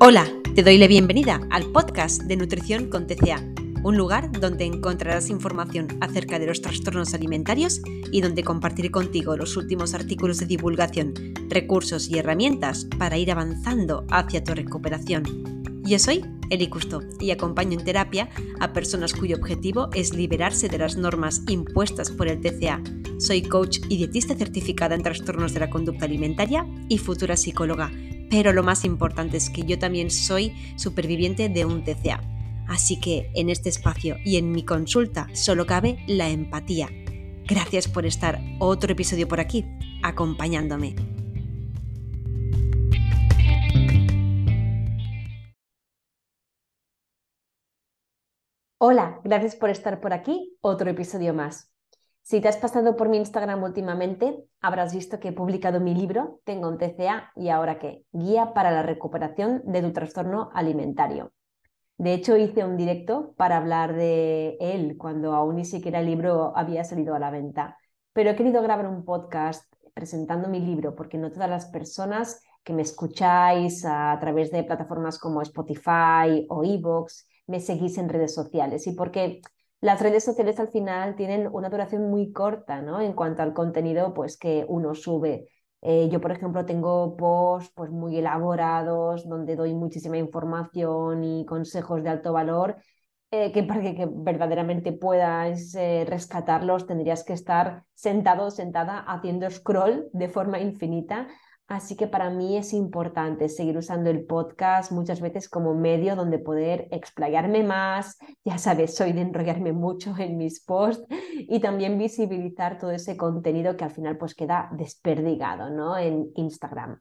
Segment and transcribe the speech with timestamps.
[0.00, 3.44] Hola, te doy la bienvenida al podcast de Nutrición con TCA,
[3.82, 7.80] un lugar donde encontrarás información acerca de los trastornos alimentarios
[8.12, 11.14] y donde compartiré contigo los últimos artículos de divulgación,
[11.48, 15.24] recursos y herramientas para ir avanzando hacia tu recuperación.
[15.82, 18.28] Yo soy Eli Custo y acompaño en terapia
[18.60, 22.80] a personas cuyo objetivo es liberarse de las normas impuestas por el TCA.
[23.18, 27.90] Soy coach y dietista certificada en trastornos de la conducta alimentaria y futura psicóloga
[28.30, 32.20] pero lo más importante es que yo también soy superviviente de un TCA.
[32.68, 36.88] Así que en este espacio y en mi consulta solo cabe la empatía.
[37.46, 39.64] Gracias por estar otro episodio por aquí,
[40.02, 40.94] acompañándome.
[48.80, 51.72] Hola, gracias por estar por aquí, otro episodio más.
[52.28, 56.42] Si te has pasado por mi Instagram últimamente, habrás visto que he publicado mi libro,
[56.44, 61.32] Tengo un TCA y ahora qué, Guía para la recuperación de tu trastorno alimentario.
[61.96, 66.52] De hecho, hice un directo para hablar de él cuando aún ni siquiera el libro
[66.54, 67.78] había salido a la venta.
[68.12, 69.64] Pero he querido grabar un podcast
[69.94, 75.18] presentando mi libro porque no todas las personas que me escucháis a través de plataformas
[75.18, 79.40] como Spotify o Evox me seguís en redes sociales y porque
[79.80, 83.00] las redes sociales al final tienen una duración muy corta, ¿no?
[83.00, 85.48] En cuanto al contenido, pues que uno sube.
[85.82, 92.02] Eh, yo, por ejemplo, tengo posts pues, muy elaborados donde doy muchísima información y consejos
[92.02, 92.76] de alto valor
[93.30, 99.50] eh, que para que, verdaderamente puedas eh, rescatarlos tendrías que estar sentado o sentada haciendo
[99.50, 101.28] scroll de forma infinita
[101.68, 106.38] Así que para mí es importante seguir usando el podcast muchas veces como medio donde
[106.38, 108.16] poder explayarme más.
[108.42, 113.76] Ya sabes, soy de enrollarme mucho en mis posts y también visibilizar todo ese contenido
[113.76, 115.98] que al final pues queda desperdigado ¿no?
[115.98, 117.00] en Instagram.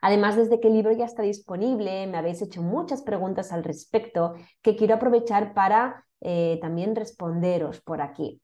[0.00, 4.34] Además, desde que el libro ya está disponible, me habéis hecho muchas preguntas al respecto
[4.62, 8.40] que quiero aprovechar para eh, también responderos por aquí.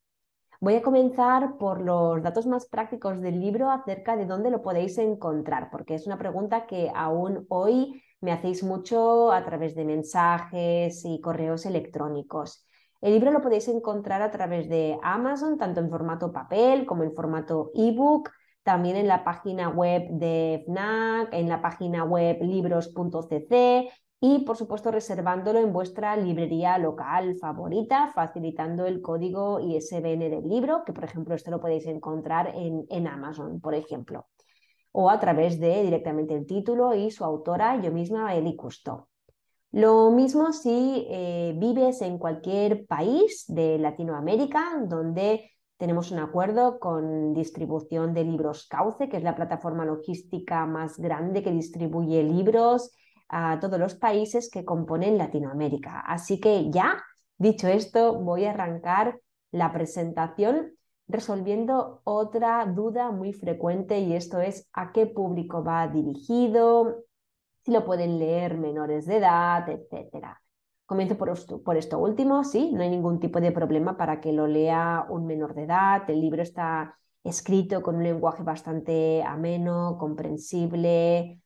[0.60, 4.96] Voy a comenzar por los datos más prácticos del libro acerca de dónde lo podéis
[4.96, 11.04] encontrar, porque es una pregunta que aún hoy me hacéis mucho a través de mensajes
[11.04, 12.66] y correos electrónicos.
[13.02, 17.14] El libro lo podéis encontrar a través de Amazon, tanto en formato papel como en
[17.14, 18.30] formato ebook,
[18.62, 23.90] también en la página web de FNAC, en la página web libros.cc
[24.20, 30.84] y por supuesto reservándolo en vuestra librería local favorita, facilitando el código ISBN del libro,
[30.84, 34.26] que por ejemplo esto lo podéis encontrar en, en Amazon, por ejemplo,
[34.92, 39.08] o a través de directamente el título y su autora, yo misma, Eli Custo.
[39.72, 47.34] Lo mismo si eh, vives en cualquier país de Latinoamérica donde tenemos un acuerdo con
[47.34, 52.92] distribución de libros Cauce, que es la plataforma logística más grande que distribuye libros
[53.28, 56.00] a todos los países que componen Latinoamérica.
[56.00, 57.02] Así que ya,
[57.38, 59.20] dicho esto, voy a arrancar
[59.50, 60.72] la presentación
[61.08, 67.04] resolviendo otra duda muy frecuente y esto es a qué público va dirigido,
[67.64, 70.40] si lo pueden leer menores de edad, etc.
[70.84, 74.32] Comienzo por esto, por esto último, sí, no hay ningún tipo de problema para que
[74.32, 79.96] lo lea un menor de edad, el libro está escrito con un lenguaje bastante ameno,
[79.98, 81.40] comprensible,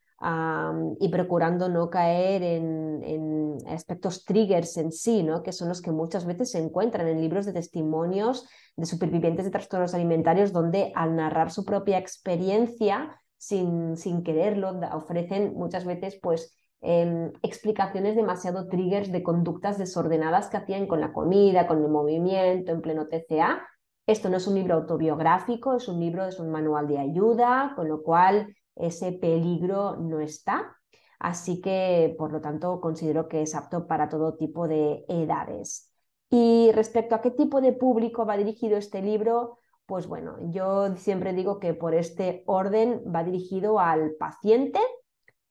[0.98, 5.42] y procurando no caer en, aspectos triggers en sí, ¿no?
[5.42, 9.50] que son los que muchas veces se encuentran en libros de testimonios de supervivientes de
[9.50, 16.56] trastornos alimentarios, donde al narrar su propia experiencia, sin, sin quererlo, ofrecen muchas veces pues,
[16.80, 22.72] em, explicaciones demasiado triggers de conductas desordenadas que hacían con la comida, con el movimiento,
[22.72, 23.66] en pleno TCA.
[24.06, 27.88] Esto no es un libro autobiográfico, es un libro, es un manual de ayuda, con
[27.88, 30.76] lo cual ese peligro no está.
[31.18, 35.92] Así que, por lo tanto, considero que es apto para todo tipo de edades.
[36.30, 41.32] Y respecto a qué tipo de público va dirigido este libro, pues bueno, yo siempre
[41.32, 44.78] digo que por este orden va dirigido al paciente,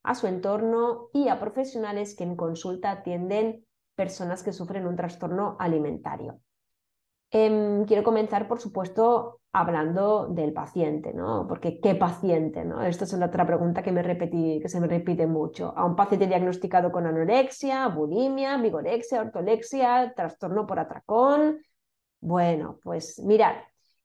[0.02, 5.56] a su entorno y a profesionales que en consulta atienden personas que sufren un trastorno
[5.58, 6.40] alimentario.
[7.30, 11.46] Em, quiero comenzar, por supuesto, hablando del paciente, ¿no?
[11.48, 12.64] Porque ¿qué paciente?
[12.64, 12.82] ¿no?
[12.82, 15.72] Esta es otra pregunta que, me repetí, que se me repite mucho.
[15.76, 21.58] A un paciente diagnosticado con anorexia, bulimia, vigorexia, ortolexia, trastorno por atracón.
[22.20, 23.56] Bueno, pues mirad,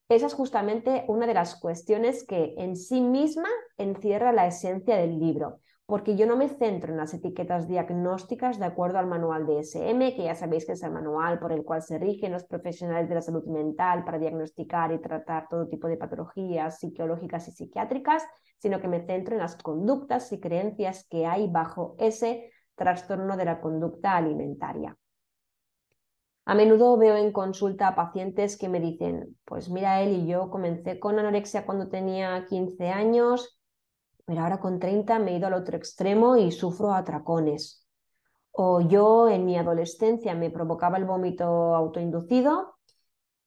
[0.09, 5.19] esa es justamente una de las cuestiones que en sí misma encierra la esencia del
[5.19, 5.59] libro.
[5.85, 10.23] Porque yo no me centro en las etiquetas diagnósticas de acuerdo al manual DSM, que
[10.23, 13.21] ya sabéis que es el manual por el cual se rigen los profesionales de la
[13.21, 18.23] salud mental para diagnosticar y tratar todo tipo de patologías psicológicas y psiquiátricas,
[18.57, 23.45] sino que me centro en las conductas y creencias que hay bajo ese trastorno de
[23.45, 24.97] la conducta alimentaria.
[26.45, 30.49] A menudo veo en consulta a pacientes que me dicen, pues mira, él y yo
[30.49, 33.59] comencé con anorexia cuando tenía 15 años,
[34.25, 37.85] pero ahora con 30 me he ido al otro extremo y sufro atracones.
[38.51, 42.77] O yo en mi adolescencia me provocaba el vómito autoinducido,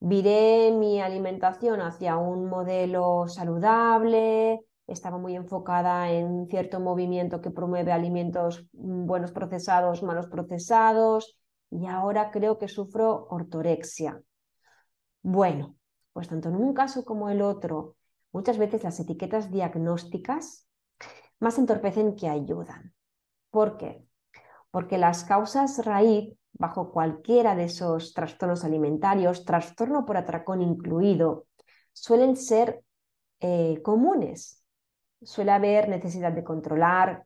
[0.00, 7.92] viré mi alimentación hacia un modelo saludable, estaba muy enfocada en cierto movimiento que promueve
[7.92, 11.38] alimentos mm, buenos procesados, malos procesados,
[11.70, 14.22] y ahora creo que sufro ortorexia.
[15.22, 15.76] Bueno,
[16.12, 17.96] pues tanto en un caso como el otro,
[18.32, 20.67] muchas veces las etiquetas diagnósticas
[21.40, 22.94] más entorpecen que ayudan.
[23.50, 24.04] ¿Por qué?
[24.70, 31.46] Porque las causas raíz bajo cualquiera de esos trastornos alimentarios, trastorno por atracón incluido,
[31.92, 32.82] suelen ser
[33.40, 34.62] eh, comunes.
[35.22, 37.24] Suele haber necesidad de controlar,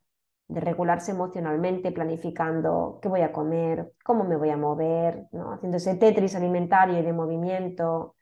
[0.48, 5.94] de regularse emocionalmente, planificando qué voy a comer, cómo me voy a mover, haciendo ese
[5.96, 8.16] tetris alimentario y de movimiento,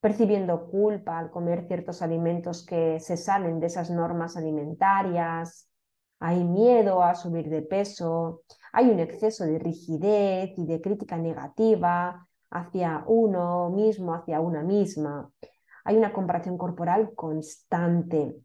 [0.00, 5.68] percibiendo culpa al comer ciertos alimentos que se salen de esas normas alimentarias,
[6.18, 8.42] hay miedo a subir de peso,
[8.72, 15.30] hay un exceso de rigidez y de crítica negativa hacia uno mismo, hacia una misma,
[15.84, 18.36] hay una comparación corporal constante,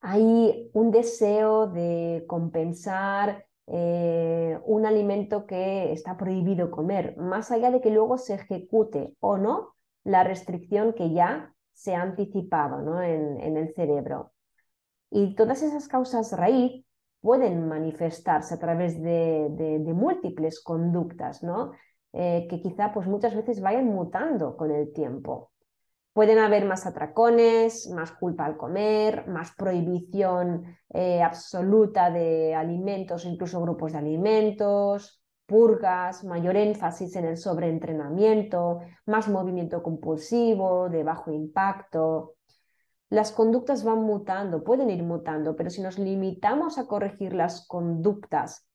[0.00, 7.80] hay un deseo de compensar eh, un alimento que está prohibido comer, más allá de
[7.80, 9.74] que luego se ejecute o no
[10.08, 13.02] la restricción que ya se ha anticipado ¿no?
[13.02, 14.32] en, el cerebro.
[15.10, 16.84] Y todas esas causas raíz
[17.20, 21.72] pueden manifestarse a través de, múltiples conductas, ¿no?
[22.14, 25.52] Eh, que quizá pues, muchas veces vayan mutando con el tiempo.
[26.14, 33.60] Pueden haber más atracones, más culpa al comer, más prohibición eh, absoluta de alimentos, incluso
[33.60, 35.17] grupos de alimentos,
[35.48, 42.34] purgas, mayor énfasis en el sobreentrenamiento, más movimiento compulsivo, de bajo impacto.
[43.08, 48.68] Las conductas van mutando, pueden ir mutando, pero si nos limitamos a corregir las conductas,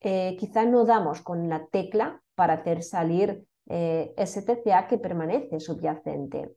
[0.00, 5.60] eh, quizá no damos con la tecla para hacer salir eh, ese TCA que permanece
[5.60, 6.54] subyacente.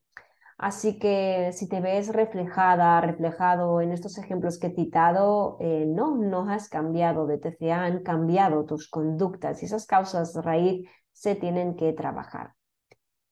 [0.58, 6.16] Así que si te ves reflejada, reflejado en estos ejemplos que he citado, eh, no,
[6.16, 11.76] no has cambiado de TCA, han cambiado tus conductas y esas causas raíz se tienen
[11.76, 12.54] que trabajar.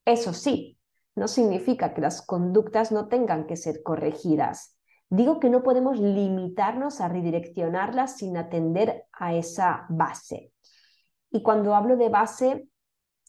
[0.05, 0.77] Eso sí,
[1.15, 4.77] no significa que las conductas no tengan que ser corregidas.
[5.09, 10.51] Digo que no podemos limitarnos a redireccionarlas sin atender a esa base.
[11.29, 12.67] Y cuando hablo de base,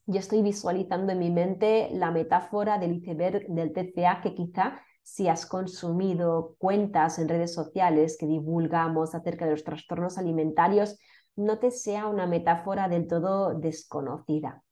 [0.06, 5.28] yo estoy visualizando en mi mente la metáfora del iceberg del TCA que quizá si
[5.28, 10.98] has consumido cuentas en redes sociales que divulgamos acerca de los trastornos alimentarios,
[11.36, 14.62] no te sea una metáfora del todo desconocida.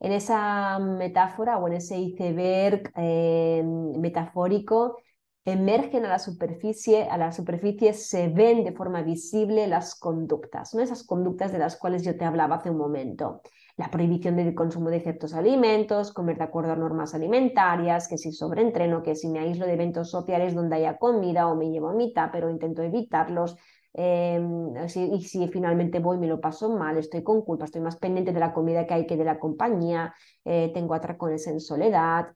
[0.00, 4.98] En esa metáfora o en ese iceberg eh, metafórico
[5.44, 10.82] emergen a la superficie, a la superficie se ven de forma visible las conductas, ¿no?
[10.82, 13.40] esas conductas de las cuales yo te hablaba hace un momento
[13.76, 18.32] la prohibición del consumo de ciertos alimentos, comer de acuerdo a normas alimentarias, que si
[18.32, 21.94] sobreentreno, que si me aíslo de eventos sociales donde haya comida o me llevo a
[21.94, 23.56] mitad, pero intento evitarlos.
[23.92, 24.74] Em,
[25.12, 28.40] y si finalmente voy me lo paso mal, estoy con culpa, estoy más pendiente de
[28.40, 30.14] la comida que hay que de la compañía,
[30.44, 32.28] eh, tengo atracones en soledad,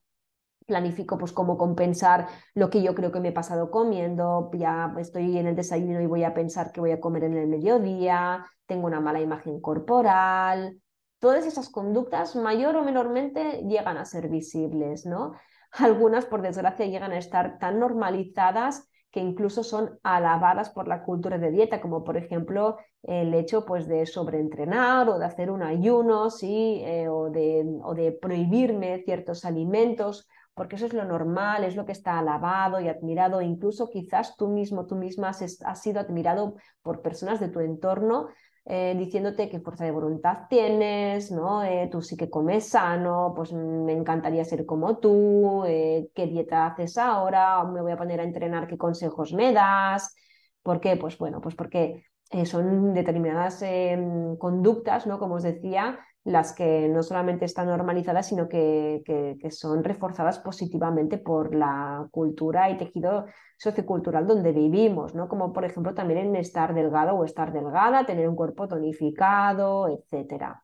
[0.66, 5.38] planifico pues cómo compensar lo que yo creo que me he pasado comiendo, ya estoy
[5.38, 8.86] en el desayuno y voy a pensar que voy a comer en el mediodía, tengo
[8.86, 10.80] una mala imagen corporal,
[11.20, 15.32] todas esas conductas mayor o menormente llegan a ser visibles, ¿no?
[15.72, 21.38] Algunas, por desgracia, llegan a estar tan normalizadas que incluso son alabadas por la cultura
[21.38, 26.30] de dieta, como por ejemplo el hecho pues, de sobreentrenar o de hacer un ayuno,
[26.30, 26.80] ¿sí?
[26.84, 31.86] Eh, o, de, o de prohibirme ciertos alimentos, porque eso es lo normal, es lo
[31.86, 37.02] que está alabado y admirado, incluso quizás tú mismo, tú misma has sido admirado por
[37.02, 38.28] personas de tu entorno
[38.64, 41.64] eh, diciéndote qué fuerza de voluntad tienes, ¿no?
[41.64, 46.66] Eh, tú sí que comes sano, pues me encantaría ser como tú, eh, qué dieta
[46.66, 50.14] haces ahora, me voy a poner a entrenar, qué consejos me das.
[50.62, 50.96] ¿Por qué?
[50.96, 52.04] Pues bueno, pues porque
[52.44, 55.18] son determinadas em, conductas, ¿no?
[55.18, 55.98] Como os decía,
[56.30, 62.70] las que no solamente están normalizadas, sino que, que, son reforzadas positivamente por la cultura
[62.70, 63.26] y tejido
[63.58, 65.28] sociocultural donde vivimos, ¿no?
[65.28, 70.62] Como por ejemplo también en estar delgado o estar delgada, tener un cuerpo tonificado, etc.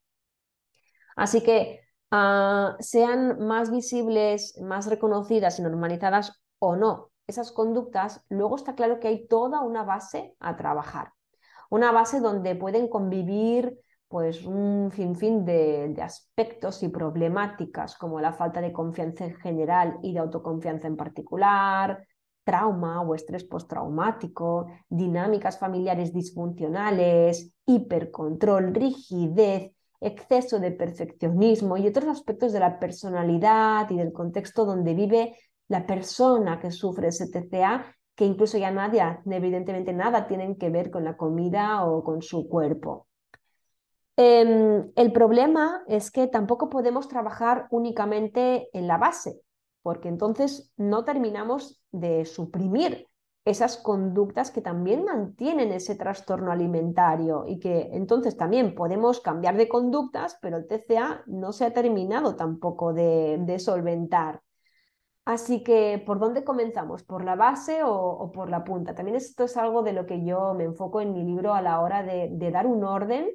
[1.17, 1.81] Así que
[2.11, 9.01] ah, sean más visibles, más reconocidas y normalizadas o no esas conductas, luego está claro
[9.01, 11.13] que hay toda una base a trabajar.
[11.71, 18.33] Una base donde pueden convivir pues un sinfín de, de, aspectos y problemáticas como la
[18.33, 22.07] falta de confianza en general y de autoconfianza en particular,
[22.45, 32.53] trauma o estrés postraumático, dinámicas familiares disfuncionales, hipercontrol, rigidez, exceso de perfeccionismo y otros aspectos
[32.53, 35.37] de la personalidad y del contexto donde vive
[35.69, 40.91] la persona que sufre ese TCA, que incluso ya nadie, evidentemente nada tienen que ver
[40.91, 43.09] con la comida o con su cuerpo.
[44.17, 49.43] Em, el problema es que tampoco podemos trabajar únicamente en la base,
[49.83, 53.09] porque entonces no terminamos de suprimir
[53.45, 59.69] esas conductas que también mantienen ese trastorno alimentario y que entonces también podemos cambiar de
[59.69, 64.43] conductas, pero el TCA no se ha terminado tampoco de, solventar.
[65.27, 67.05] Así que, ¿por dónde comenzamos?
[67.05, 68.95] ¿Por la base o, por la punta?
[68.95, 71.81] También esto es algo de lo que yo me enfoco en mi libro a la
[71.81, 73.29] hora de dar un orden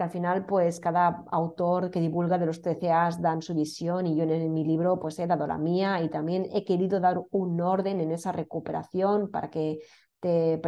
[0.00, 4.16] que al final pues cada autor que divulga de los TCAs dan su visión y
[4.16, 7.60] yo en, mi libro pues he dado la mía y también he querido dar un
[7.60, 9.80] orden en esa recuperación para que
[10.18, 10.58] te,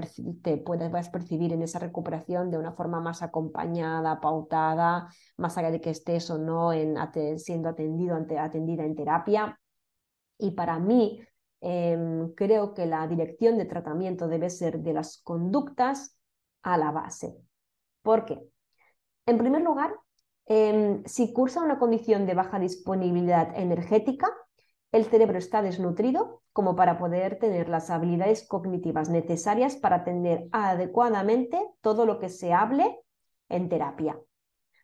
[0.42, 5.08] te puedas percibir en esa recuperación de una forma más acompañada, pautada,
[5.38, 6.94] más allá de que estés o no en,
[7.38, 9.58] siendo atendido, atendida en terapia.
[10.36, 11.22] Y para mí,
[11.62, 16.18] em, creo que la dirección de tratamiento debe ser de las conductas
[16.62, 17.34] a la base.
[18.02, 18.51] ¿Por qué?
[19.26, 19.94] En primer lugar,
[20.46, 24.28] em, si cursa una condición de baja disponibilidad energética,
[24.90, 31.58] el cerebro está desnutrido como para poder tener las habilidades cognitivas necesarias para atender adecuadamente
[31.80, 33.00] todo lo que se hable
[33.48, 34.18] en terapia.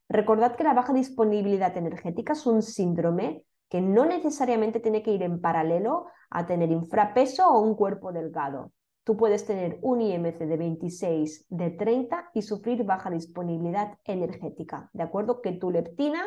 [0.09, 5.23] Recordad que la baja disponibilidad energética es un síndrome que no necesariamente tiene que ir
[5.23, 8.73] en paralelo a tener infrapeso o un cuerpo delgado.
[9.09, 15.03] Tú puedes tener un IMC de 26, de 30 y sufrir baja disponibilidad energética, ¿de
[15.03, 15.41] acuerdo?
[15.41, 16.23] Que tu leptina,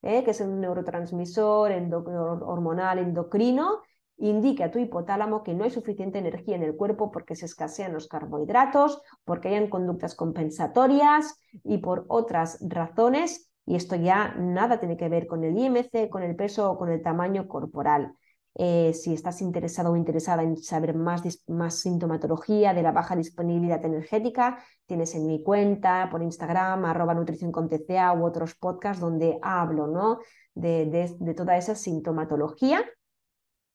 [0.00, 3.80] eh, que es un neurotransmisor hormonal endocrino,
[4.18, 7.92] indique a tu hipotálamo que no hay suficiente energía en el cuerpo porque se escasean
[7.92, 11.34] los carbohidratos, porque hayan conductas compensatorias
[11.64, 13.50] y por otras razones.
[13.66, 16.90] Y esto ya nada tiene que ver con el IMC, con el peso o con
[16.92, 18.14] el tamaño corporal.
[18.56, 23.84] Eh, si estás interesado o interesada en saber más, más sintomatología de la baja disponibilidad
[23.84, 29.38] energética, tienes en mi cuenta por Instagram, arroba nutrición con TCA u otros podcasts donde
[29.40, 30.18] hablo ¿no?
[30.54, 32.84] de, toda esa sintomatología.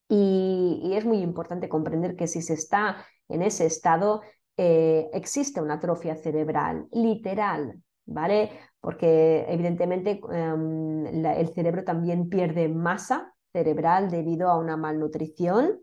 [0.08, 4.22] Y, es muy importante comprender que si se está en ese estado,
[4.56, 8.50] eh, existe una atrofia cerebral literal, ¿vale?
[8.80, 15.80] Porque evidentemente em, el cerebro también pierde masa cerebral debido a una malnutrición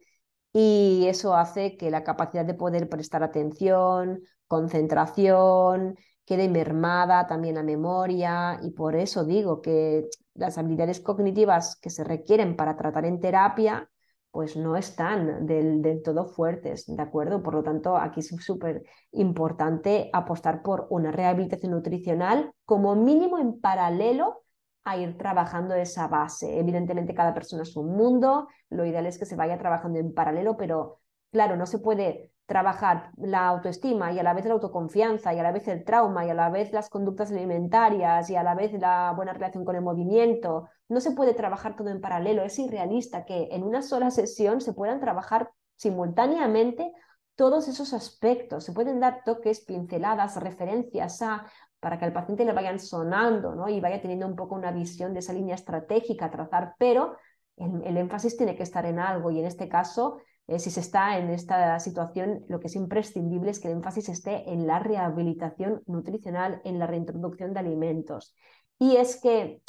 [0.54, 7.64] y eso hace que la capacidad de poder prestar atención, concentración, quede mermada también la
[7.64, 13.20] memoria y por eso digo que las habilidades cognitivas que se requieren para tratar en
[13.20, 13.90] terapia
[14.30, 17.42] pues no están del, del todo fuertes, ¿de acuerdo?
[17.44, 23.60] Por lo tanto, aquí es súper importante apostar por una rehabilitación nutricional como mínimo en
[23.60, 24.43] paralelo
[24.84, 26.60] a ir trabajando esa base.
[26.60, 30.58] Evidentemente cada persona es un mundo, lo ideal es que se vaya trabajando en paralelo,
[30.58, 31.00] pero
[31.32, 35.44] claro, no se puede trabajar la autoestima y a la vez la autoconfianza y a
[35.44, 38.74] la vez el trauma y a la vez las conductas alimentarias y a la vez
[38.74, 40.68] la buena relación con el movimiento.
[40.90, 44.74] No se puede trabajar todo en paralelo, es irrealista que en una sola sesión se
[44.74, 46.92] puedan trabajar simultáneamente
[47.36, 48.66] todos esos aspectos.
[48.66, 51.46] Se pueden dar toques, pinceladas, referencias a
[51.84, 53.68] para que al paciente le vayan sonando ¿no?
[53.68, 57.18] y vaya teniendo un poco una visión de esa línea estratégica a trazar, pero
[57.58, 61.18] el, énfasis tiene que estar en algo y en este caso, eh, si se está
[61.18, 65.84] en esta situación, lo que es imprescindible es que el énfasis esté en la rehabilitación
[65.86, 68.34] nutricional, en la reintroducción de alimentos.
[68.80, 69.62] Y es que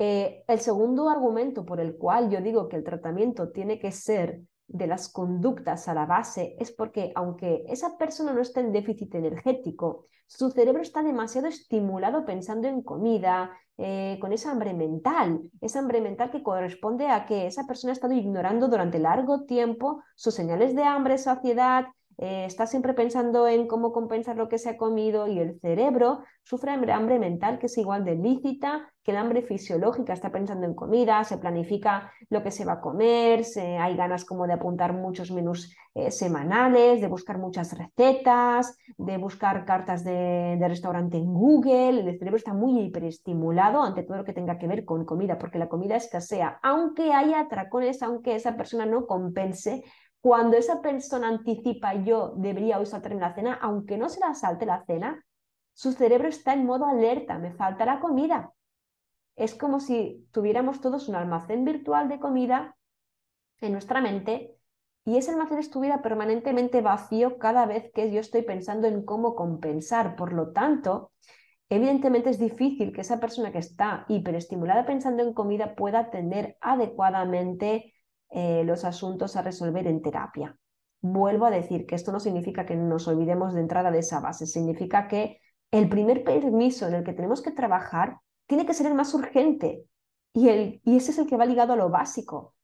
[0.00, 4.40] eh, el segundo argumento por el cual yo digo que el tratamiento tiene que ser
[4.66, 9.14] de las conductas a la base es porque aunque esa persona no esté en déficit
[9.14, 15.80] energético, su cerebro está demasiado estimulado pensando en comida, eh, con esa hambre mental, esa
[15.80, 20.34] hambre mental que corresponde a que esa persona ha estado ignorando durante largo tiempo sus
[20.34, 21.86] señales de hambre, saciedad,
[22.18, 26.22] eh, está siempre pensando en cómo compensar lo que se ha comido y el cerebro
[26.42, 30.12] sufre hambre mental que es igual de lícita que el hambre fisiológica.
[30.12, 34.46] Está pensando en comida, se planifica lo que se va a comer, hay ganas como
[34.46, 40.68] de apuntar muchos menús eh, semanales, de buscar muchas recetas, de buscar cartas de, de
[40.68, 42.00] restaurante en Google.
[42.00, 45.58] El cerebro está muy hiperestimulado ante todo lo que tenga que ver con comida, porque
[45.58, 49.84] la comida escasea, aunque haya atracones, aunque esa persona no compense
[50.24, 54.64] cuando esa persona anticipa yo debería hoy saltarme la cena, aunque no se la salte
[54.64, 55.22] la cena,
[55.74, 58.54] su cerebro está en modo alerta, me falta la comida.
[59.36, 62.74] Es como si tuviéramos todos un almacén virtual de comida
[63.60, 64.56] en nuestra mente
[65.04, 70.16] y ese almacén estuviera permanentemente vacío cada vez que yo estoy pensando en cómo compensar.
[70.16, 71.12] Por lo tanto,
[71.68, 77.93] evidentemente es difícil que esa persona que está hiperestimulada pensando en comida pueda atender adecuadamente
[78.30, 80.56] eh, los asuntos a resolver en terapia.
[81.00, 84.46] Vuelvo a decir que esto no significa que nos olvidemos de entrada de esa base,
[84.46, 85.40] significa que
[85.70, 89.84] el primer permiso en el que tenemos que trabajar tiene que ser el más urgente
[90.32, 92.54] y, el, y ese es el que va ligado a lo básico.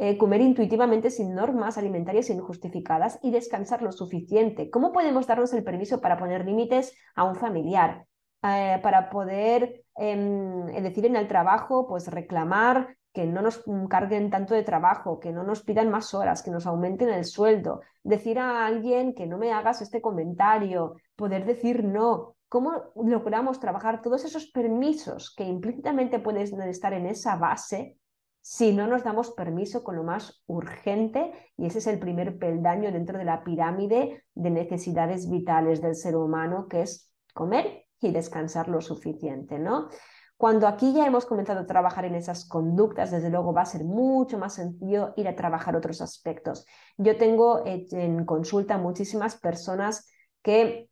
[0.00, 4.70] Eh, comer intuitivamente sin normas alimentarias injustificadas y descansar lo suficiente.
[4.70, 8.06] ¿Cómo podemos darnos el permiso para poner límites a un familiar?
[8.44, 14.54] Eh, para poder, em, decir, en el trabajo, pues reclamar que no nos carguen tanto
[14.54, 18.64] de trabajo, que no nos pidan más horas, que nos aumenten el sueldo, decir a
[18.64, 22.36] alguien que no me hagas este comentario, poder decir no.
[22.48, 27.96] ¿Cómo logramos trabajar todos esos permisos que implícitamente pueden estar en esa base
[28.40, 31.32] si no nos damos permiso con lo más urgente?
[31.56, 36.14] Y ese es el primer peldaño dentro de la pirámide de necesidades vitales del ser
[36.14, 39.88] humano, que es comer y descansar lo suficiente, ¿no?
[40.38, 43.82] Cuando aquí ya hemos comenzado a trabajar en esas conductas, desde luego va a ser
[43.84, 46.64] mucho más sencillo ir a trabajar otros aspectos.
[46.96, 50.06] Yo tengo eh, en consulta muchísimas personas
[50.40, 50.88] que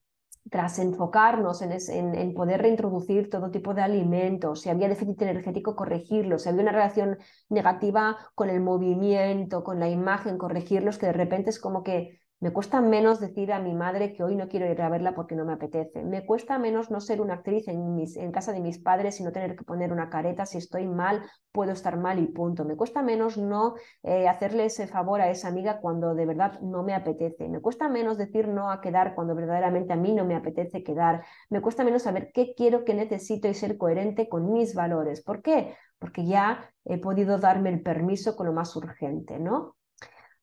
[0.50, 6.48] tras enfocarnos en, poder reintroducir todo tipo de alimentos, si había déficit energético, corregirlos, si
[6.48, 11.60] había una relación negativa con el movimiento, con la imagen, corregirlos, que de repente es
[11.60, 14.90] como que me cuesta menos decir a mi madre que hoy no quiero ir a
[14.90, 16.04] verla porque no me apetece.
[16.04, 19.56] Me cuesta menos no ser una actriz en, casa de mis padres y no tener
[19.56, 20.44] que poner una careta.
[20.44, 22.66] Si estoy mal, puedo estar mal y punto.
[22.66, 26.82] Me cuesta menos no eh, hacerle ese favor a esa amiga cuando de verdad no
[26.82, 27.48] me apetece.
[27.48, 31.24] Me cuesta menos decir no a quedar cuando verdaderamente a mí no me apetece quedar.
[31.48, 35.22] Me cuesta menos saber qué quiero, qué necesito y ser coherente con mis valores.
[35.22, 35.74] ¿Por qué?
[35.98, 39.76] Porque ya he podido darme el permiso con lo más urgente, ¿no?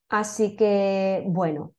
[0.09, 1.73] Así que, bueno,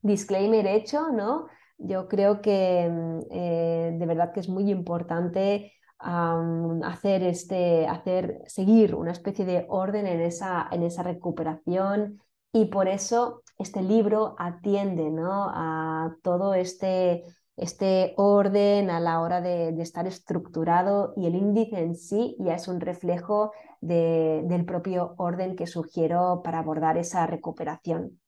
[0.00, 1.46] disclaimer hecho, ¿no?
[1.78, 8.94] Yo creo que mm, eh, de verdad que es muy importante hacer este, hacer, seguir
[8.94, 12.20] una especie de orden en esa, en esa recuperación
[12.52, 15.48] y por eso este libro atiende ¿no?
[15.48, 17.22] a todo este,
[17.56, 22.68] este orden a la hora de, estar estructurado y el índice en sí ya es
[22.68, 28.20] un reflejo del propio orden que sugiero para abordar esa recuperación.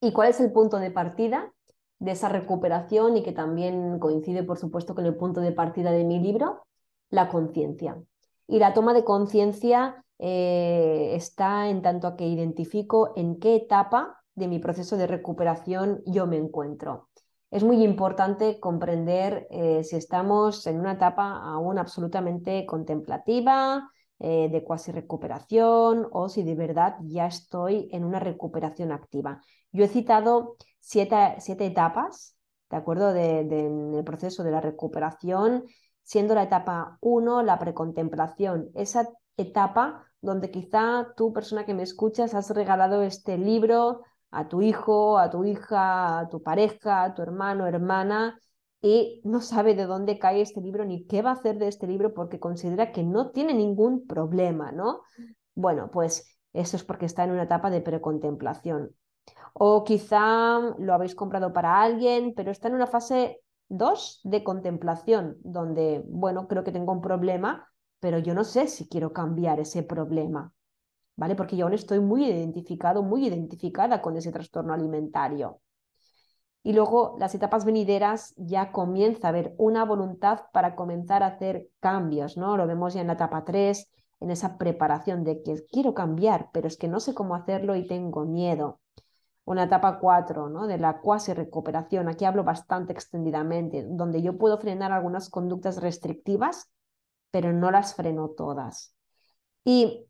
[0.00, 1.52] ¿Y cuál es el punto de partida
[1.98, 6.04] de esa recuperación y que también coincide, por supuesto, con el punto de partida de
[6.04, 6.62] mi libro?
[7.10, 8.00] La conciencia.
[8.46, 14.22] Y la toma de conciencia eh, está en tanto a que identifico en qué etapa
[14.34, 17.08] de mi proceso de recuperación yo me encuentro.
[17.50, 23.90] Es muy importante comprender eh, si estamos en una etapa aún absolutamente contemplativa,
[24.22, 29.40] eh, de cuasi recuperación o si de verdad ya estoy en una recuperación activa.
[29.72, 32.36] Yo he citado siete, etapas,
[32.70, 35.64] ¿de acuerdo?, del proceso de la recuperación,
[36.02, 42.34] siendo la etapa 1 la precontemplación, esa etapa donde quizá tú, persona que me escuchas,
[42.34, 47.22] has regalado este libro a tu hijo, a tu hija, a tu pareja, a tu
[47.22, 48.38] hermano, hermana,
[48.82, 51.86] y no sabe de dónde cae este libro ni qué va a hacer de este
[51.86, 55.02] libro porque considera que no tiene ningún problema, ¿no?
[55.54, 58.94] Bueno, pues eso es porque está en una etapa de precontemplación.
[59.54, 65.36] O quizá lo habéis comprado para alguien, pero está en una fase 2 de contemplación,
[65.42, 67.68] donde, bueno, creo que tengo un problema,
[68.00, 70.52] pero yo no sé si quiero cambiar ese problema,
[71.16, 71.34] ¿vale?
[71.36, 75.60] Porque yo aún estoy muy identificado, muy identificada con ese trastorno alimentario.
[76.62, 81.68] Y luego las etapas venideras ya comienza a haber una voluntad para comenzar a hacer
[81.80, 82.56] cambios, ¿no?
[82.56, 86.68] Lo vemos ya en la etapa 3, en esa preparación de que quiero cambiar, pero
[86.68, 88.80] es que no sé cómo hacerlo y tengo miedo.
[89.50, 90.68] Una etapa 4, ¿no?
[90.68, 92.08] De la cuasi recuperación.
[92.08, 96.70] Aquí hablo bastante extendidamente, donde yo puedo frenar algunas conductas restrictivas,
[97.32, 98.94] pero no las freno todas.
[99.64, 100.06] Y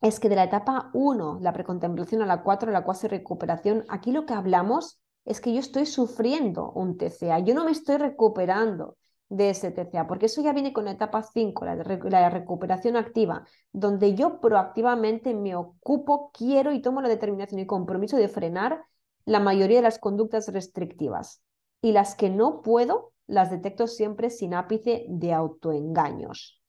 [0.00, 4.10] es que de la etapa 1, la precontemplación, a la 4, la cuasi recuperación, aquí
[4.10, 8.96] lo que hablamos es que yo estoy sufriendo un TCA, yo no me estoy recuperando
[9.30, 14.14] de ese TCA, porque eso ya viene con la etapa 5, la, recuperación activa, donde
[14.14, 18.84] yo proactivamente me ocupo, quiero y tomo la determinación y compromiso de frenar
[19.24, 21.42] la mayoría de las conductas restrictivas.
[21.80, 26.60] Y las que no puedo, las detecto siempre sin ápice de autoengaños.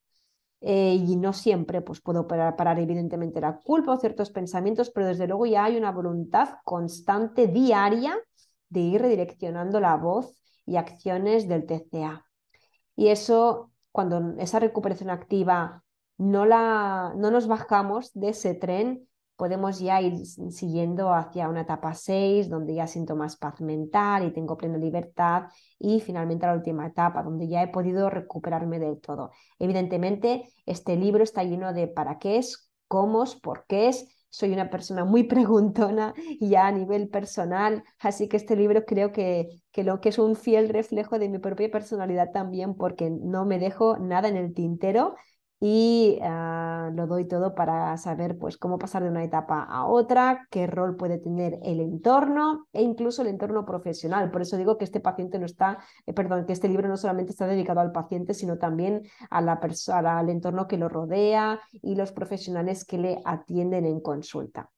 [0.62, 5.26] Eh, y no siempre pues, puedo parar, evidentemente la culpa o ciertos pensamientos, pero desde
[5.26, 8.16] luego ya hay una voluntad constante, diaria,
[8.70, 12.24] de ir redireccionando la voz y acciones del TCA.
[12.96, 15.84] Y eso, cuando esa recuperación activa
[16.18, 19.08] no, la, no nos bajamos de ese tren,
[19.42, 24.34] podemos ya ir siguiendo hacia una etapa 6, donde ya siento más paz mental y
[24.34, 25.46] tengo plena libertad,
[25.80, 29.32] y finalmente la última etapa, donde ya he podido recuperarme del todo.
[29.58, 34.08] Evidentemente, este libro está lleno de para qué es, cómo es, por qué es.
[34.32, 39.62] Soy una persona muy preguntona ya a nivel personal, así que este libro creo que,
[39.72, 43.60] que lo que es un fiel reflejo de mi propia personalidad también, porque no me
[43.60, 45.16] dejo nada en el tintero
[45.64, 50.48] y ah, lo doy todo para saber pues, cómo pasar de una etapa a otra,
[50.50, 54.32] qué rol puede tener el entorno e incluso el entorno profesional.
[54.32, 57.32] Por eso digo que este paciente no está, eh, perdón, que este libro no solamente
[57.32, 61.94] está dedicado al paciente, sino también a la persona, al entorno que lo rodea y
[61.94, 64.72] los profesionales que le atienden en consulta.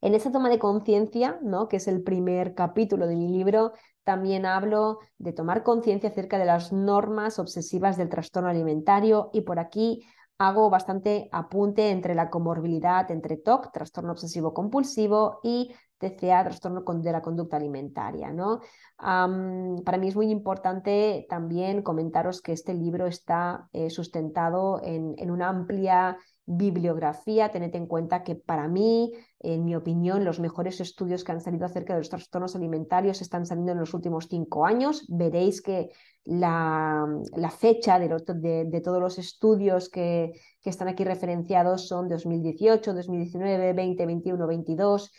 [0.00, 1.66] En esa toma de conciencia, ¿no?
[1.68, 3.72] que es el primer capítulo de mi libro,
[4.08, 9.58] también hablo de tomar conciencia acerca de las normas obsesivas del trastorno alimentario y por
[9.58, 10.02] aquí
[10.38, 17.12] hago bastante apunte entre la comorbilidad entre TOC, trastorno obsesivo compulsivo, y TCA, trastorno de
[17.12, 18.32] la conducta alimentaria.
[18.32, 18.60] ¿no?
[18.96, 25.30] para mí es muy importante también comentaros que este libro está eh, sustentado en, en
[25.30, 26.16] una amplia
[26.50, 31.42] bibliografía, tened en cuenta que para mí, en mi opinión, los mejores estudios que han
[31.42, 35.04] salido acerca de los trastornos alimentarios están saliendo en los últimos cinco años.
[35.08, 35.90] Veréis que
[36.24, 37.06] la,
[37.50, 40.32] fecha de, todos los estudios que,
[40.62, 45.12] que, están aquí referenciados son 2018, 2019, 2021, 22.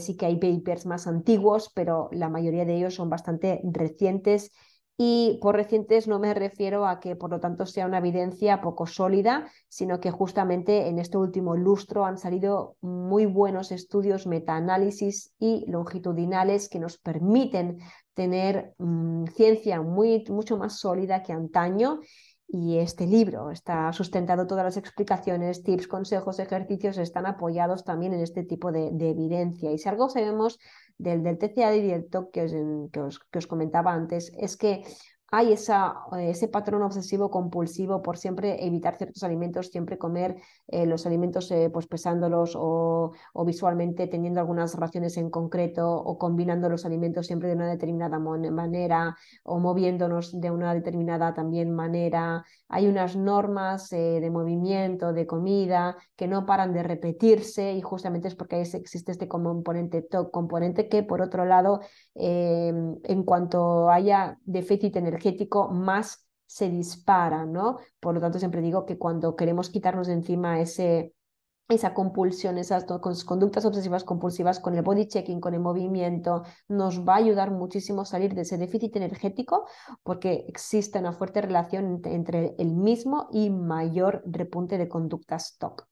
[0.00, 4.52] sí que hay papers más antiguos, pero la mayoría de ellos son bastante recientes
[5.00, 8.84] y por recientes no me refiero a que por lo tanto sea una evidencia poco
[8.84, 15.64] sólida, sino que justamente en este último lustro han salido muy buenos estudios, metaanálisis y
[15.70, 17.78] longitudinales que nos permiten
[18.14, 22.00] tener mm, ciencia mucho más sólida que antaño
[22.50, 28.20] y este libro está sustentado, todas las explicaciones, tips, consejos, ejercicios están apoyados también en
[28.20, 29.70] este tipo de, evidencia.
[29.70, 30.58] Y si algo sabemos
[30.96, 32.46] del, del TCA directo que
[32.90, 34.82] que os comentaba antes, es que
[35.30, 40.36] hay ese patrón obsesivo compulsivo por siempre evitar ciertos alimentos, siempre comer
[40.68, 43.12] eh, los alimentos eh, pues pesándolos o,
[43.44, 49.16] visualmente teniendo algunas raciones en concreto o combinando los alimentos siempre de una determinada manera
[49.42, 52.44] o moviéndonos de una determinada también manera.
[52.68, 58.28] Hay unas normas eh, de movimiento, de comida, que no paran de repetirse y justamente
[58.28, 61.80] es porque existe este componente componente que por otro lado,
[62.14, 67.78] en cuanto haya déficit energético, energético más se dispara, ¿no?
[68.00, 71.14] Por lo tanto, siempre digo que cuando queremos quitarnos de encima ese,
[71.68, 72.84] esa compulsión, esas
[73.24, 78.02] conductas obsesivas compulsivas con el body checking, con el movimiento, nos va a ayudar muchísimo
[78.02, 79.66] a salir de ese déficit energético
[80.02, 85.87] porque existe una fuerte relación entre el mismo y mayor repunte de conductas TOC.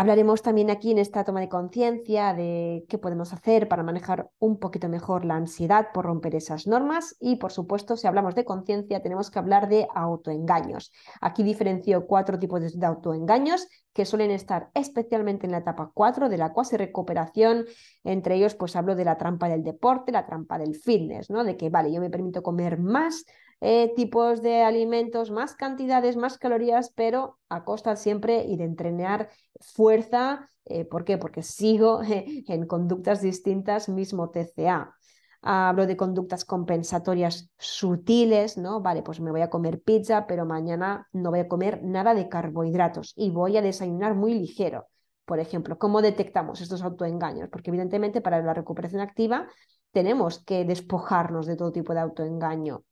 [0.00, 4.58] Hablaremos también aquí en esta toma de conciencia de qué podemos hacer para manejar un
[4.58, 9.02] poquito mejor la ansiedad por romper esas normas y, por supuesto, si hablamos de conciencia,
[9.02, 10.90] tenemos que hablar de autoengaños.
[11.20, 16.38] Aquí diferencio cuatro tipos de autoengaños que suelen estar especialmente en la etapa 4 de
[16.38, 17.66] la cuasi recuperación.
[18.02, 21.44] Entre ellos, pues hablo de la trampa del deporte, la trampa del fitness, ¿no?
[21.44, 23.26] De que, vale, yo me permito comer más
[23.60, 29.30] eh, tipos de alimentos, más cantidades, más calorías, pero a costa siempre y de entrenar
[29.60, 30.48] fuerza.
[30.64, 31.18] Eh, ¿Por qué?
[31.18, 34.94] Porque sigo en conductas distintas, mismo TCA.
[35.42, 38.82] Hablo de conductas compensatorias sutiles, ¿no?
[38.82, 42.28] Vale, pues me voy a comer pizza, pero mañana no voy a comer nada de
[42.28, 44.86] carbohidratos y voy a desayunar muy ligero.
[45.24, 47.48] Por ejemplo, ¿cómo detectamos estos autoengaños?
[47.50, 49.48] Porque evidentemente para la recuperación activa
[49.92, 52.84] tenemos que despojarnos de todo tipo de autoengaño.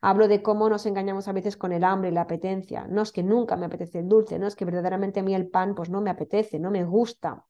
[0.00, 2.86] Hablo de cómo nos engañamos a veces con el hambre y la apetencia.
[2.88, 5.48] No es que nunca me apetece el dulce, no es que verdaderamente a mí el
[5.48, 7.44] pan pues no me apetece, no me gusta.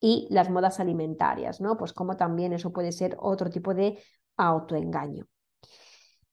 [0.00, 1.76] Y las modas alimentarias, ¿no?
[1.76, 3.98] Pues como también eso puede ser otro tipo de
[4.36, 5.26] autoengaño.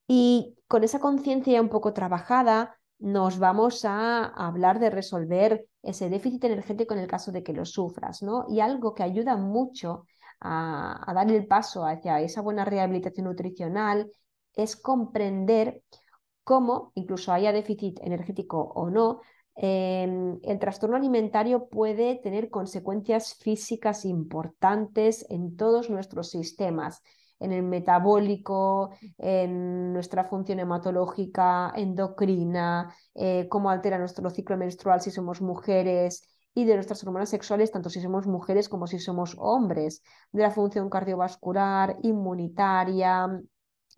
[0.07, 6.43] Y con esa conciencia un poco trabajada, nos vamos a hablar de resolver ese déficit
[6.43, 8.45] energético en el caso de que lo sufras, ¿no?
[8.49, 10.05] Y algo que ayuda mucho
[10.39, 14.11] a, a dar el paso hacia esa buena rehabilitación nutricional
[14.55, 15.81] es comprender
[16.43, 19.21] cómo, incluso haya déficit energético o no,
[19.55, 27.01] em, el trastorno alimentario puede tener consecuencias físicas importantes en todos nuestros sistemas,
[27.39, 35.11] en el metabólico, en nuestra función hematológica, endocrina, eh, cómo altera nuestro ciclo menstrual si
[35.11, 40.03] somos mujeres y de nuestras hormonas sexuales, tanto si somos mujeres como si somos hombres,
[40.31, 43.27] de la función cardiovascular, inmunitaria.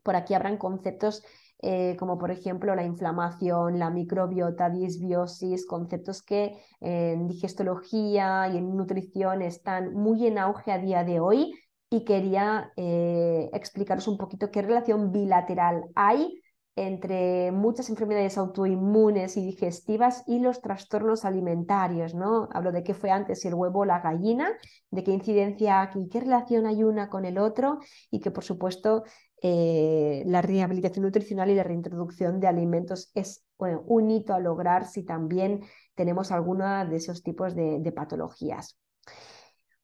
[0.03, 1.23] Por aquí habrán conceptos
[1.65, 8.75] eh, como por ejemplo la inflamación, la microbiota, disbiosis, conceptos que en digestología y en
[8.75, 11.53] nutrición están muy en auge a día de hoy
[11.89, 16.41] y quería eh, explicaros un poquito qué relación bilateral hay
[16.75, 22.49] entre muchas enfermedades autoinmunes y digestivas y los trastornos alimentarios, ¿no?
[22.51, 24.49] Hablo de qué fue antes, el huevo o la gallina,
[24.89, 27.77] de qué incidencia aquí, qué relación hay una con el otro
[28.09, 29.03] y que por supuesto
[29.43, 33.45] eh, la rehabilitación nutricional y la reintroducción de alimentos es
[33.85, 35.61] un hito a lograr si también
[35.95, 38.77] tenemos alguna de esos tipos de patologías.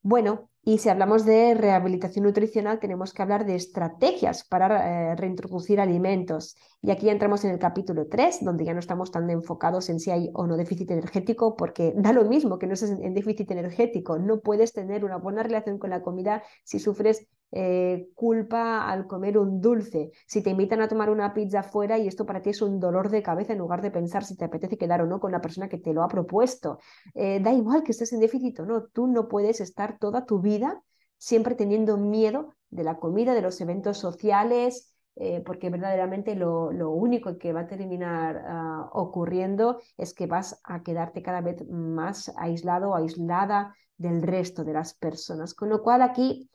[0.02, 5.80] Bueno, y si hablamos de rehabilitación nutricional, tenemos que hablar de estrategias para eh, reintroducir
[5.80, 6.56] alimentos.
[6.82, 10.12] Y aquí entramos en el capítulo 3, donde ya no estamos tan enfocados en si
[10.12, 14.20] hay o no déficit energético, porque da lo mismo que no estés en déficit energético.
[14.20, 19.38] No puedes tener una buena relación con la comida si sufres eh, culpa al comer
[19.38, 22.62] un dulce, si te invitan a tomar una pizza fuera y esto para ti es
[22.62, 25.32] un dolor de cabeza en lugar de pensar si te apetece quedar o no con
[25.32, 26.80] la persona que te lo ha propuesto.
[27.16, 30.42] Eh, da igual que estés en déficit o no, tú no puedes estar toda tu
[30.42, 30.82] vida
[31.18, 37.38] siempre teniendo miedo de la comida, de los eventos sociales, eh, porque verdaderamente lo, único
[37.38, 42.92] que va a terminar ah, ocurriendo es que vas a quedarte cada vez más aislado
[42.92, 45.54] o aislada del resto de las personas.
[45.54, 46.50] Con lo cual aquí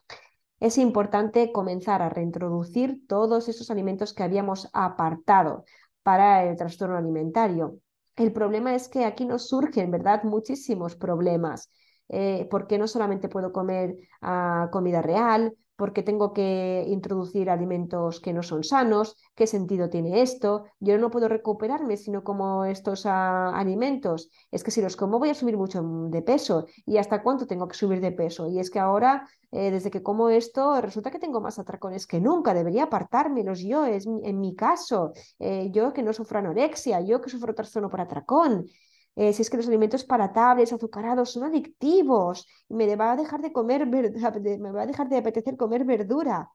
[0.59, 5.65] es importante comenzar a reintroducir todos esos alimentos que habíamos apartado
[6.03, 7.79] para el trastorno alimentario.
[8.15, 11.69] El problema es que aquí nos surgen, ¿verdad?, muchísimos problemas.
[12.07, 18.33] Eh, porque no solamente puedo comer ah, comida real, porque tengo que introducir alimentos que
[18.33, 23.05] no son sanos, qué sentido tiene esto, yo no puedo recuperarme si no como estos
[23.05, 26.67] ah, alimentos, es que si los como voy a subir mucho de peso.
[26.85, 30.03] Y hasta cuánto tengo que subir de peso y es que ahora eh, desde que
[30.03, 34.55] como esto resulta que tengo más atracones que nunca, debería apartármelos yo, es en mi
[34.55, 38.67] caso, eh, yo que no sufro anorexia, yo que sufro trastorno por atracón,
[39.15, 43.53] eh, si es que los alimentos palatables, azucarados, son adictivos, me va a dejar de
[43.53, 43.85] comer,
[44.59, 46.51] me va a dejar de apetecer comer verdura.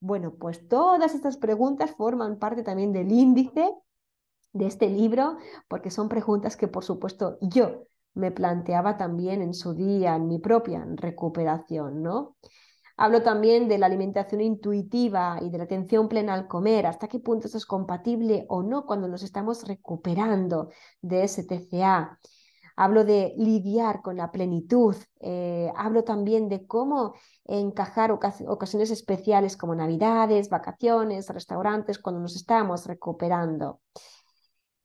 [0.00, 3.72] Bueno, pues todas estas preguntas forman parte también del índice
[4.52, 9.74] de este libro, porque son preguntas que, por supuesto, yo me planteaba también en su
[9.74, 12.36] día, en mi propia recuperación, ¿no?
[12.96, 17.18] Hablo también de la alimentación intuitiva y de la atención plena al comer, hasta qué
[17.18, 20.70] punto eso es compatible o no cuando nos estamos recuperando
[21.02, 22.20] de ese TCA.
[22.76, 29.74] Hablo de lidiar con la plenitud, eh, hablo también de cómo encajar ocasiones especiales como
[29.74, 33.80] navidades, vacaciones, restaurantes, cuando nos estamos recuperando.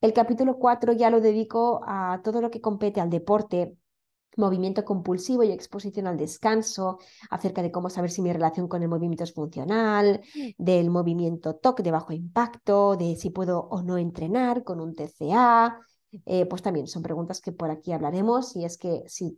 [0.02, 3.76] El capítulo 4 ya lo dedico a todo lo que compete al deporte,
[4.38, 8.89] movimiento compulsivo y exposición al descanso, acerca de cómo saber si mi relación con el
[8.89, 10.22] movimiento es funcional,
[10.58, 15.80] del movimiento TOC de bajo impacto, de si puedo o no entrenar con un TCA.
[16.26, 19.38] Eh, pues también son preguntas que por aquí hablaremos y es que si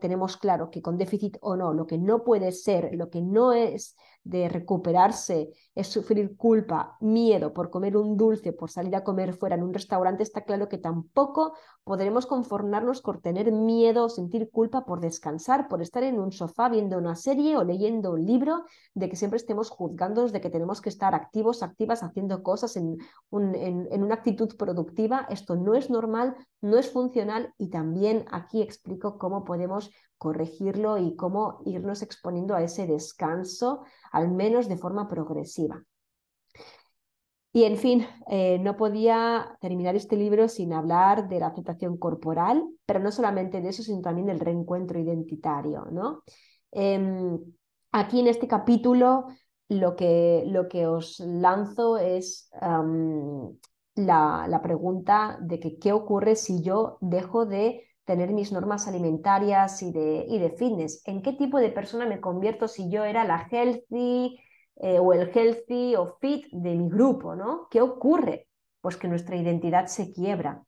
[0.00, 3.52] tenemos claro que con déficit o no, lo que no puede ser, lo que no
[3.52, 9.34] es de recuperarse es sufrir culpa, miedo por comer un dulce, por salir a comer
[9.34, 14.50] fuera en un restaurante, está claro que tampoco podremos conformarnos con tener miedo o sentir
[14.50, 18.64] culpa por descansar, por estar en un sofá viendo una serie o leyendo un libro,
[18.94, 22.98] de que siempre estemos juzgándonos de que tenemos que estar activos, activas, haciendo cosas en,
[23.30, 25.26] en una actitud productiva.
[25.30, 31.16] Esto no es normal, no es funcional y también aquí explico cómo podemos corregirlo y
[31.16, 35.84] cómo irnos exponiendo a ese descanso, al menos de forma progresiva.
[37.52, 42.62] Y en fin, eh, no podía terminar este libro sin hablar de la aceptación corporal,
[42.84, 45.86] pero no solamente de eso, sino también del reencuentro identitario.
[45.90, 46.22] ¿no?
[46.70, 47.38] Em,
[47.92, 49.28] aquí en este capítulo
[49.70, 52.50] lo que, lo que os lanzo es
[53.94, 59.82] la, la, pregunta de que qué ocurre si yo dejo de tener mis normas alimentarias
[59.82, 61.02] y de, y de fitness.
[61.06, 64.38] ¿En qué tipo de persona me convierto si yo era la healthy
[64.76, 67.34] eh, o el healthy o fit de mi grupo?
[67.34, 67.68] ¿no?
[67.70, 68.48] ¿Qué ocurre?
[68.80, 70.62] Pues que nuestra identidad se quiebra.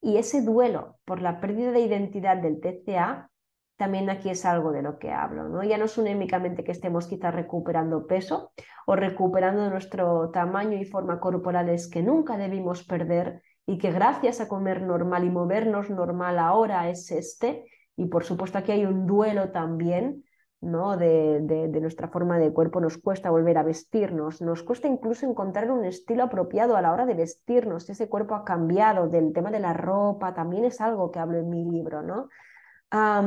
[0.00, 3.30] Y ese duelo por la pérdida de identidad del TCA
[3.76, 5.64] también aquí es algo de lo que hablo, ¿no?
[5.64, 8.52] Ya no es únicamente que estemos quizás recuperando peso
[8.86, 14.48] o recuperando nuestro tamaño y forma corporales que nunca debimos perder y que gracias a
[14.48, 17.64] comer normal y movernos normal ahora es este.
[17.96, 20.24] Y por supuesto aquí hay un duelo también
[20.64, 20.96] ¿no?
[20.96, 25.70] De, de, nuestra forma de cuerpo, nos cuesta volver a vestirnos, nos cuesta incluso encontrar
[25.70, 29.60] un estilo apropiado a la hora de vestirnos, ese cuerpo ha cambiado, del tema de
[29.60, 32.28] la ropa, también es algo que hablo en mi libro, ¿no?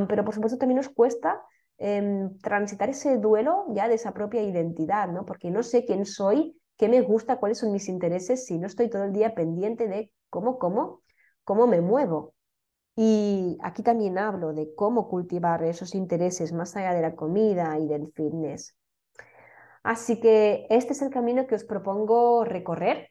[0.07, 1.41] pero por supuesto también nos cuesta
[1.77, 5.25] em, transitar ese duelo ya de esa propia identidad, ¿no?
[5.25, 8.89] Porque no sé quién soy, qué me gusta, cuáles son mis intereses si no estoy
[8.89, 11.01] todo el día pendiente de cómo, cómo,
[11.43, 12.35] cómo me muevo.
[12.95, 17.87] Y aquí también hablo de cómo cultivar esos intereses más allá de la comida y
[17.87, 18.75] del fitness.
[19.83, 23.09] Así que este es el camino que os propongo recorrer,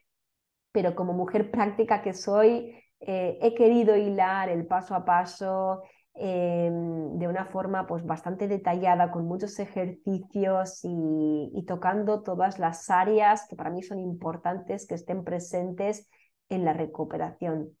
[0.71, 5.83] pero como mujer práctica que soy, eh, he querido hilar el paso a paso
[6.19, 12.89] em, de una forma pues, bastante detallada, con muchos ejercicios y, y tocando todas las
[12.89, 16.09] áreas que para mí son importantes que estén presentes
[16.49, 17.77] en la recuperación.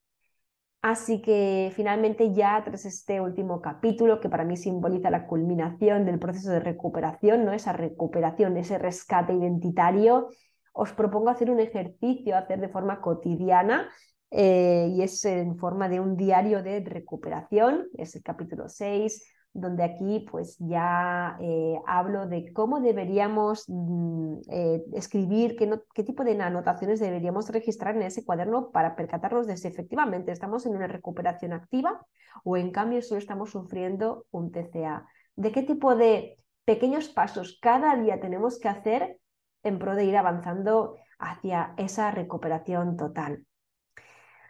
[0.81, 6.19] Así que finalmente ya tras este último capítulo, que para mí simboliza la culminación del
[6.19, 7.51] proceso de recuperación, ¿no?
[7.51, 10.29] esa recuperación, ese rescate identitario,
[10.73, 13.89] os propongo hacer un ejercicio, hacer de forma cotidiana,
[14.31, 19.83] eh, y es en forma de un diario de recuperación, es el capítulo 6, donde
[19.83, 26.39] aquí pues ya eh, hablo de cómo deberíamos mm, eh, escribir, qué, qué, tipo de
[26.39, 31.53] anotaciones deberíamos registrar en ese cuaderno para percatarnos de si efectivamente estamos en una recuperación
[31.53, 32.05] activa
[32.43, 35.07] o en cambio solo estamos sufriendo un TCA.
[35.35, 39.19] De qué tipo de pequeños pasos cada día tenemos que hacer
[39.63, 43.43] en pro de ir avanzando hacia esa recuperación total.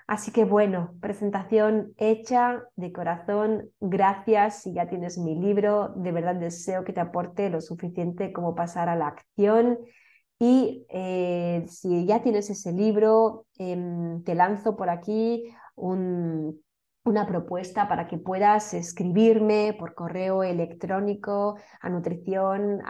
[0.07, 3.69] Así que bueno, presentación hecha de corazón.
[3.81, 5.89] Gracias si ya tienes mi libro.
[5.97, 9.77] De verdad deseo que te aporte lo suficiente como pasar a la acción.
[10.39, 15.43] Y eh, si ya tienes ese libro, em, te lanzo por aquí
[15.75, 22.81] una propuesta para que puedas escribirme por correo electrónico a nutrición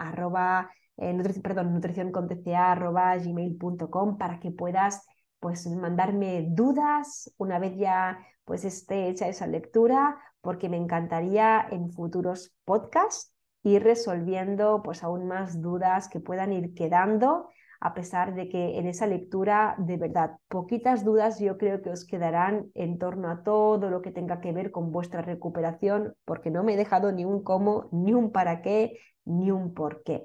[0.98, 5.06] eh, perdón, gmail.com para que puedas
[5.40, 11.90] pues mandarme dudas una vez ya pues esté hecha esa lectura, porque me encantaría en
[11.90, 17.48] futuros podcasts ir resolviendo pues aún más dudas que puedan ir quedando,
[17.80, 22.04] a pesar de que en esa lectura, de verdad, poquitas dudas yo creo que os
[22.04, 26.64] quedarán en torno a todo lo que tenga que ver con vuestra recuperación, porque no
[26.64, 30.24] me he dejado ni un cómo, ni un para qué, ni un por qué.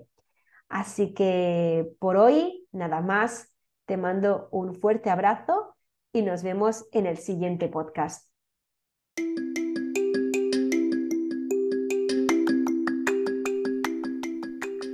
[0.69, 3.52] Así que por hoy, nada más.
[3.85, 5.75] Te mando un fuerte abrazo
[6.13, 8.29] y nos vemos en el siguiente podcast.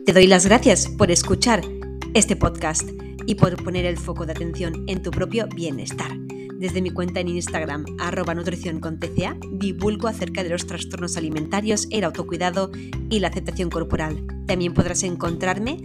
[0.06, 1.62] Te doy las gracias por escuchar
[2.16, 2.90] este podcast
[3.28, 6.10] y por poner el foco de atención en tu propio bienestar.
[6.58, 11.88] Desde mi cuenta en Instagram, arroba nutrición con TCA, divulgo acerca de los trastornos alimentarios,
[11.92, 12.72] el autocuidado
[13.12, 14.26] y la aceptación corporal.
[14.48, 15.78] También podrás encontrarme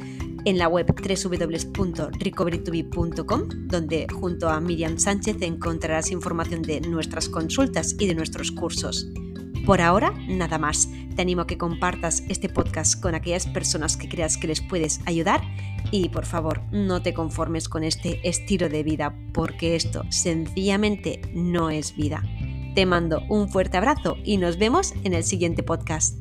[0.44, 8.06] en la web www.recoverytobe.com, donde junto a Miriam Sánchez encontrarás información de nuestras consultas y
[8.06, 9.08] de nuestros cursos.
[9.66, 10.88] Por ahora, nada más.
[11.16, 15.00] Te animo a que compartas este podcast con aquellas personas que creas que les puedes
[15.06, 15.40] ayudar
[15.90, 21.70] y por favor, no te conformes con este estilo de vida porque esto sencillamente no
[21.70, 22.22] es vida.
[22.74, 26.18] Te mando un fuerte abrazo y nos vemos en el siguiente podcast.